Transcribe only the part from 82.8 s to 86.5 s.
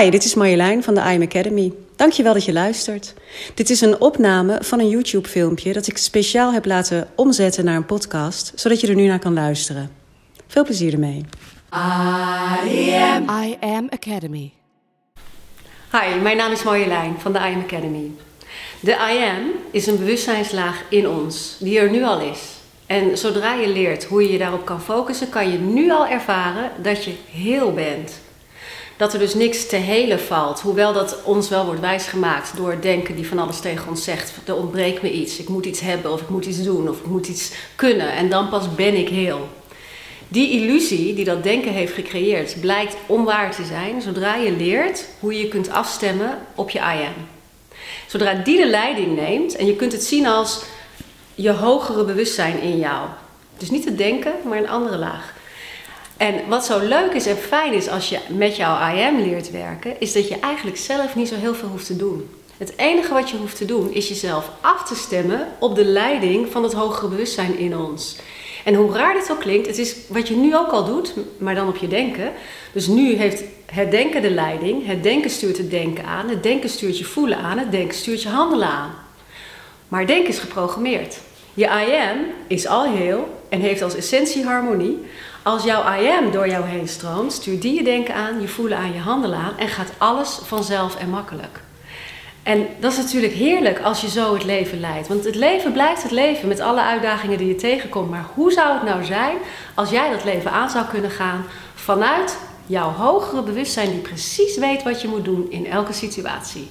heel en heeft als essentie harmonie. Als jouw I am door